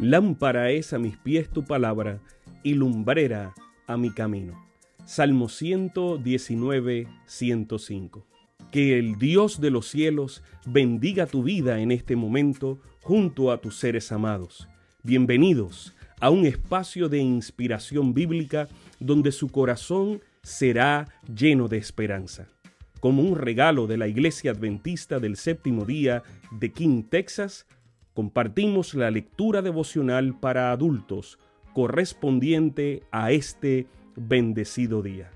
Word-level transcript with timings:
Lámpara 0.00 0.70
es 0.70 0.94
a 0.94 0.98
mis 0.98 1.18
pies 1.18 1.50
tu 1.50 1.62
palabra 1.62 2.22
y 2.62 2.72
lumbrera 2.72 3.52
a 3.86 3.98
mi 3.98 4.10
camino. 4.10 4.58
Salmo 5.04 5.50
119, 5.50 7.06
105. 7.26 8.26
Que 8.72 8.98
el 8.98 9.18
Dios 9.18 9.60
de 9.60 9.70
los 9.70 9.88
cielos 9.88 10.42
bendiga 10.64 11.26
tu 11.26 11.42
vida 11.42 11.80
en 11.80 11.92
este 11.92 12.16
momento 12.16 12.80
junto 13.02 13.52
a 13.52 13.60
tus 13.60 13.76
seres 13.76 14.10
amados. 14.10 14.70
Bienvenidos 15.02 15.94
a 16.18 16.30
un 16.30 16.46
espacio 16.46 17.10
de 17.10 17.18
inspiración 17.18 18.14
bíblica 18.14 18.68
donde 19.00 19.32
su 19.32 19.48
corazón 19.48 20.22
será 20.42 21.08
lleno 21.30 21.68
de 21.68 21.76
esperanza. 21.76 22.48
Como 23.00 23.20
un 23.20 23.36
regalo 23.36 23.86
de 23.86 23.98
la 23.98 24.08
Iglesia 24.08 24.52
Adventista 24.52 25.18
del 25.18 25.36
Séptimo 25.36 25.84
Día 25.84 26.22
de 26.58 26.72
King, 26.72 27.02
Texas, 27.02 27.66
compartimos 28.14 28.94
la 28.94 29.10
lectura 29.10 29.62
devocional 29.62 30.38
para 30.38 30.72
adultos 30.72 31.38
correspondiente 31.72 33.02
a 33.10 33.32
este 33.32 33.86
bendecido 34.16 35.02
día. 35.02 35.30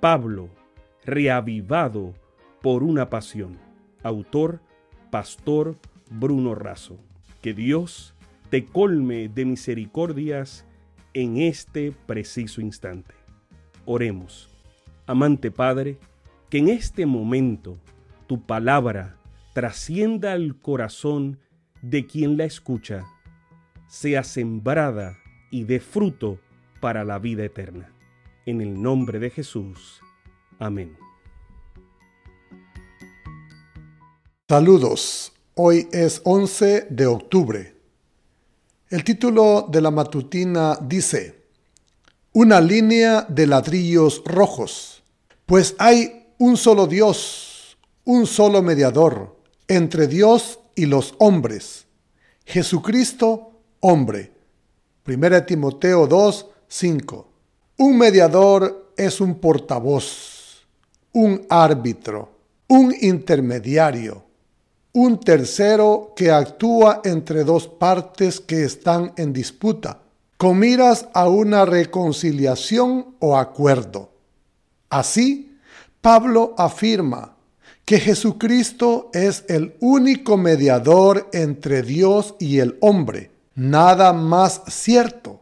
Pablo, 0.00 0.48
reavivado 1.04 2.14
por 2.62 2.82
una 2.82 3.10
pasión. 3.10 3.58
Autor, 4.02 4.60
Pastor 5.10 5.76
Bruno 6.10 6.54
Razo. 6.54 6.98
Que 7.42 7.54
Dios 7.54 8.14
te 8.50 8.64
colme 8.64 9.28
de 9.28 9.44
misericordias 9.44 10.66
en 11.14 11.38
este 11.38 11.92
preciso 11.92 12.60
instante. 12.60 13.14
Oremos. 13.84 14.50
Amante 15.06 15.50
Padre, 15.50 15.98
que 16.50 16.58
en 16.58 16.68
este 16.68 17.06
momento 17.06 17.78
tu 18.26 18.42
palabra 18.42 19.16
trascienda 19.52 20.32
al 20.32 20.56
corazón 20.60 21.38
de 21.88 22.04
quien 22.04 22.36
la 22.36 22.44
escucha, 22.44 23.06
sea 23.86 24.24
sembrada 24.24 25.18
y 25.52 25.62
dé 25.62 25.78
fruto 25.78 26.40
para 26.80 27.04
la 27.04 27.20
vida 27.20 27.44
eterna. 27.44 27.92
En 28.44 28.60
el 28.60 28.80
nombre 28.80 29.20
de 29.20 29.30
Jesús. 29.30 30.00
Amén. 30.58 30.96
Saludos. 34.48 35.32
Hoy 35.54 35.88
es 35.92 36.20
11 36.24 36.88
de 36.90 37.06
octubre. 37.06 37.76
El 38.90 39.04
título 39.04 39.68
de 39.70 39.80
la 39.80 39.92
matutina 39.92 40.76
dice, 40.82 41.44
Una 42.32 42.60
línea 42.60 43.22
de 43.28 43.46
ladrillos 43.46 44.22
rojos, 44.24 45.04
pues 45.46 45.76
hay 45.78 46.32
un 46.38 46.56
solo 46.56 46.88
Dios, 46.88 47.78
un 48.04 48.26
solo 48.26 48.60
mediador 48.60 49.36
entre 49.68 50.08
Dios 50.08 50.58
y 50.76 50.86
los 50.86 51.14
hombres. 51.18 51.86
Jesucristo, 52.44 53.50
hombre. 53.80 54.32
1 55.04 55.44
Timoteo 55.44 56.06
2, 56.06 56.46
5. 56.68 57.28
Un 57.78 57.98
mediador 57.98 58.92
es 58.96 59.20
un 59.20 59.36
portavoz, 59.36 60.66
un 61.12 61.44
árbitro, 61.48 62.30
un 62.68 62.94
intermediario, 63.00 64.24
un 64.92 65.20
tercero 65.20 66.12
que 66.16 66.30
actúa 66.30 67.02
entre 67.04 67.44
dos 67.44 67.68
partes 67.68 68.40
que 68.40 68.64
están 68.64 69.12
en 69.16 69.32
disputa, 69.32 70.00
con 70.36 70.58
miras 70.58 71.08
a 71.14 71.28
una 71.28 71.64
reconciliación 71.64 73.16
o 73.18 73.36
acuerdo. 73.36 74.10
Así, 74.88 75.58
Pablo 76.00 76.54
afirma 76.56 77.35
que 77.84 78.00
Jesucristo 78.00 79.10
es 79.12 79.44
el 79.48 79.76
único 79.80 80.36
mediador 80.36 81.28
entre 81.32 81.82
Dios 81.82 82.34
y 82.38 82.58
el 82.58 82.76
hombre. 82.80 83.30
Nada 83.54 84.12
más 84.12 84.62
cierto, 84.68 85.40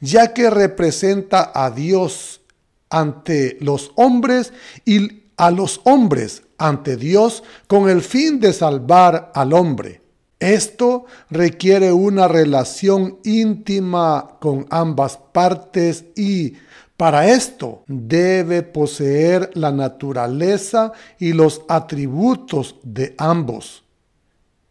ya 0.00 0.32
que 0.34 0.50
representa 0.50 1.50
a 1.54 1.70
Dios 1.70 2.42
ante 2.90 3.56
los 3.60 3.90
hombres 3.96 4.52
y 4.84 5.22
a 5.36 5.50
los 5.50 5.80
hombres 5.84 6.42
ante 6.58 6.96
Dios 6.96 7.42
con 7.66 7.88
el 7.88 8.02
fin 8.02 8.38
de 8.38 8.52
salvar 8.52 9.32
al 9.34 9.52
hombre. 9.52 10.02
Esto 10.38 11.06
requiere 11.30 11.92
una 11.92 12.28
relación 12.28 13.18
íntima 13.24 14.38
con 14.40 14.66
ambas 14.70 15.16
partes 15.16 16.04
y 16.16 16.54
para 16.96 17.28
esto 17.28 17.84
debe 17.86 18.62
poseer 18.62 19.50
la 19.54 19.72
naturaleza 19.72 20.92
y 21.18 21.32
los 21.32 21.62
atributos 21.68 22.76
de 22.82 23.14
ambos, 23.18 23.84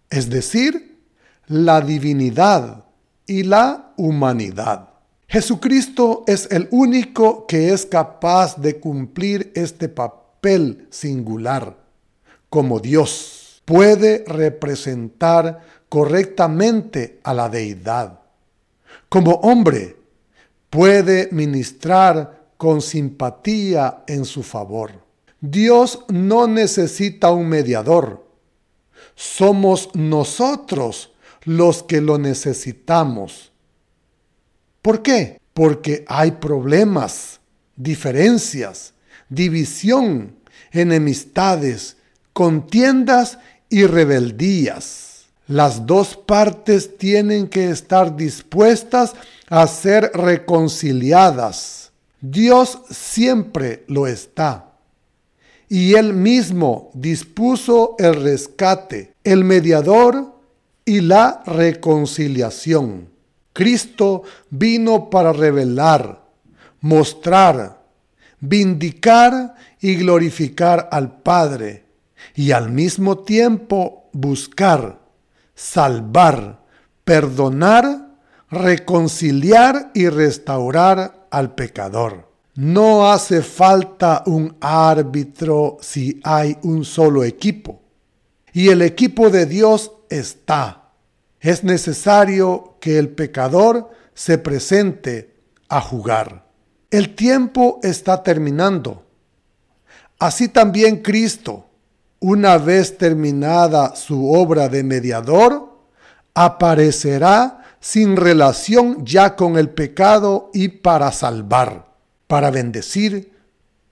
es 0.10 0.30
decir, 0.30 1.00
la 1.48 1.82
divinidad 1.82 2.86
y 3.28 3.44
la 3.44 3.94
humanidad. 3.98 4.90
Jesucristo 5.28 6.24
es 6.28 6.50
el 6.52 6.68
único 6.72 7.48
que 7.48 7.72
es 7.72 7.86
capaz 7.86 8.58
de 8.58 8.80
cumplir 8.80 9.52
este 9.56 9.88
papel 9.88 10.88
singular. 10.90 11.78
Como 12.50 12.82
Dios 12.82 13.62
puede 13.64 14.26
representar 14.28 15.62
correctamente 15.88 17.20
a 17.24 17.34
la 17.34 17.48
deidad. 17.48 18.20
Como 19.08 19.32
hombre 19.36 20.01
puede 20.72 21.28
ministrar 21.32 22.48
con 22.58 22.82
simpatía 22.82 24.04
en 24.08 24.26
su 24.26 24.42
favor. 24.42 25.04
Dios 25.40 26.06
no 26.08 26.48
necesita 26.48 27.32
un 27.32 27.48
mediador. 27.48 28.26
Somos 29.14 29.90
nosotros 29.94 31.14
los 31.44 31.84
que 31.84 32.00
lo 32.00 32.18
necesitamos. 32.18 33.52
¿Por 34.82 35.04
qué? 35.04 35.40
Porque 35.54 36.06
hay 36.08 36.32
problemas, 36.32 37.42
diferencias, 37.76 38.94
división, 39.30 40.38
enemistades, 40.72 41.98
contiendas 42.32 43.40
y 43.70 43.86
rebeldías. 43.86 45.11
Las 45.52 45.86
dos 45.86 46.16
partes 46.16 46.98
tienen 46.98 47.50
que 47.50 47.72
estar 47.72 48.16
dispuestas 48.16 49.16
a 49.50 49.68
ser 49.68 50.10
reconciliadas. 50.14 51.92
Dios 52.22 52.80
siempre 52.90 53.84
lo 53.88 54.08
está. 54.08 54.72
Y 55.68 55.96
Él 55.96 56.14
mismo 56.14 56.90
dispuso 56.94 57.98
el 58.00 58.24
rescate, 58.24 59.14
el 59.26 59.44
mediador 59.44 60.40
y 60.86 61.02
la 61.02 61.44
reconciliación. 61.46 63.10
Cristo 63.52 64.24
vino 64.50 65.10
para 65.10 65.34
revelar, 65.34 66.24
mostrar, 66.80 67.82
vindicar 68.40 69.56
y 69.82 69.96
glorificar 69.96 70.88
al 70.94 71.20
Padre 71.22 71.84
y 72.36 72.52
al 72.52 72.72
mismo 72.72 73.18
tiempo 73.20 74.06
buscar 74.14 75.01
salvar, 75.56 76.64
perdonar, 77.04 78.10
reconciliar 78.50 79.92
y 79.94 80.10
restaurar 80.10 81.28
al 81.30 81.56
pecador. 81.56 82.30
No 82.56 83.12
hace 83.12 83.42
falta 83.42 84.24
un 84.26 84.58
árbitro 84.60 85.78
si 85.82 86.20
hay 86.24 86.58
un 86.64 86.84
solo 86.84 87.24
equipo. 87.24 87.82
Y 88.54 88.70
el 88.70 88.82
equipo 88.82 89.30
de 89.30 89.46
Dios 89.46 89.94
está. 90.10 90.90
Es 91.40 91.64
necesario 91.64 92.76
que 92.82 92.98
el 92.98 93.10
pecador 93.10 93.90
se 94.14 94.38
presente 94.38 95.34
a 95.70 95.80
jugar. 95.80 96.46
El 96.92 97.16
tiempo 97.16 97.80
está 97.84 98.22
terminando. 98.22 99.06
Así 100.20 100.50
también 100.50 101.02
Cristo 101.02 101.71
una 102.22 102.60
vez 102.60 102.98
terminada 102.98 103.96
su 103.96 104.32
obra 104.32 104.70
de 104.70 104.84
mediador, 104.84 105.76
aparecerá 106.36 107.64
sin 107.80 108.16
relación 108.16 109.04
ya 109.04 109.36
con 109.36 109.58
el 109.58 109.72
pecado 109.72 110.52
y 110.54 110.68
para 110.68 111.12
salvar, 111.12 111.88
para 112.28 112.52
bendecir 112.52 113.34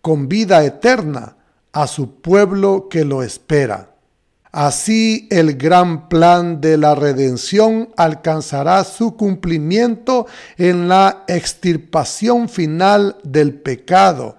con 0.01 0.29
vida 0.29 0.63
eterna 0.63 1.37
a 1.73 1.87
su 1.87 2.21
pueblo 2.21 2.87
que 2.87 3.03
lo 3.03 3.23
espera. 3.23 3.95
Así 4.51 5.27
el 5.31 5.57
gran 5.57 6.07
plan 6.07 6.61
de 6.61 6.77
la 6.77 6.93
redención 6.93 7.89
alcanzará 7.97 8.83
su 8.83 9.15
cumplimiento 9.15 10.27
en 10.57 10.87
la 10.87 11.23
extirpación 11.27 12.47
final 12.47 13.17
del 13.23 13.55
pecado 13.55 14.37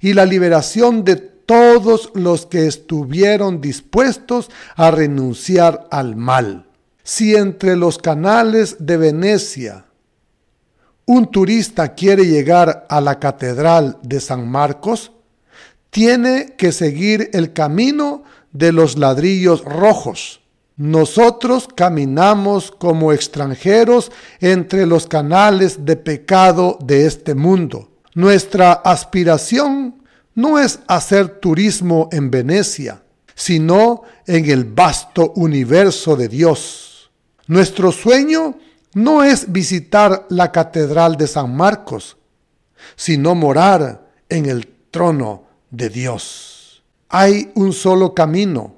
y 0.00 0.12
la 0.12 0.26
liberación 0.26 1.04
de 1.04 1.16
todos 1.48 2.10
los 2.12 2.44
que 2.44 2.66
estuvieron 2.66 3.62
dispuestos 3.62 4.50
a 4.76 4.90
renunciar 4.90 5.88
al 5.90 6.14
mal. 6.14 6.66
Si 7.02 7.34
entre 7.34 7.74
los 7.74 7.96
canales 7.96 8.76
de 8.80 8.98
Venecia 8.98 9.86
un 11.06 11.30
turista 11.30 11.94
quiere 11.94 12.26
llegar 12.26 12.84
a 12.90 13.00
la 13.00 13.18
Catedral 13.18 13.96
de 14.02 14.20
San 14.20 14.46
Marcos, 14.46 15.12
tiene 15.88 16.54
que 16.58 16.70
seguir 16.70 17.30
el 17.32 17.54
camino 17.54 18.24
de 18.52 18.72
los 18.72 18.98
ladrillos 18.98 19.64
rojos. 19.64 20.42
nosotros 20.76 21.66
caminamos 21.74 22.70
como 22.70 23.12
extranjeros 23.12 24.12
entre 24.40 24.84
los 24.84 25.06
canales 25.06 25.86
de 25.86 25.96
pecado 25.96 26.78
de 26.84 27.06
este 27.06 27.34
mundo. 27.34 27.88
Nuestra 28.14 28.74
aspiración 28.74 29.97
no 30.38 30.60
es 30.60 30.78
hacer 30.86 31.40
turismo 31.40 32.08
en 32.12 32.30
Venecia, 32.30 33.02
sino 33.34 34.02
en 34.24 34.48
el 34.48 34.66
vasto 34.66 35.32
universo 35.34 36.14
de 36.14 36.28
Dios. 36.28 37.10
Nuestro 37.48 37.90
sueño 37.90 38.56
no 38.94 39.24
es 39.24 39.50
visitar 39.50 40.26
la 40.28 40.52
Catedral 40.52 41.16
de 41.16 41.26
San 41.26 41.56
Marcos, 41.56 42.18
sino 42.94 43.34
morar 43.34 44.12
en 44.28 44.46
el 44.46 44.68
trono 44.92 45.42
de 45.72 45.88
Dios. 45.88 46.84
Hay 47.08 47.50
un 47.56 47.72
solo 47.72 48.14
camino, 48.14 48.76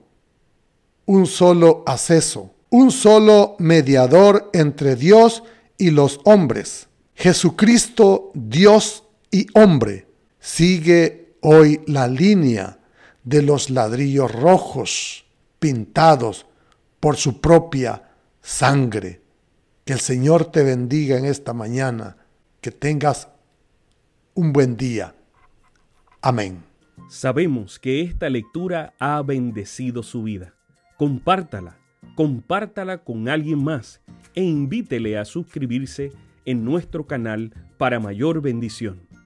un 1.04 1.26
solo 1.26 1.84
acceso, 1.86 2.54
un 2.70 2.90
solo 2.90 3.56
mediador 3.58 4.48
entre 4.54 4.96
Dios 4.96 5.42
y 5.76 5.90
los 5.90 6.20
hombres. 6.24 6.88
Jesucristo, 7.14 8.30
Dios 8.32 9.04
y 9.30 9.46
hombre, 9.52 10.06
sigue 10.38 11.20
hoy 11.42 11.81
la 11.87 12.08
línea 12.08 12.78
de 13.25 13.42
los 13.42 13.70
ladrillos 13.70 14.32
rojos 14.32 15.25
pintados 15.58 16.46
por 17.00 17.16
su 17.16 17.40
propia 17.40 18.10
sangre. 18.40 19.20
Que 19.84 19.94
el 19.94 20.00
Señor 20.00 20.46
te 20.46 20.62
bendiga 20.62 21.19
en 21.19 21.25
esta 21.25 21.52
mañana, 21.52 22.16
que 22.60 22.70
tengas 22.70 23.28
un 24.34 24.52
buen 24.52 24.76
día. 24.76 25.14
Amén. 26.22 26.62
Sabemos 27.08 27.78
que 27.78 28.02
esta 28.02 28.28
lectura 28.28 28.94
ha 28.98 29.20
bendecido 29.22 30.02
su 30.02 30.22
vida. 30.22 30.54
Compártala, 30.96 31.78
compártala 32.14 32.98
con 32.98 33.28
alguien 33.28 33.64
más 33.64 34.00
e 34.34 34.42
invítele 34.42 35.19
a 35.19 35.25
suscribirse 35.25 36.12
en 36.44 36.64
nuestro 36.64 37.06
canal 37.06 37.52
para 37.78 37.98
mayor 37.98 38.40
bendición. 38.42 39.09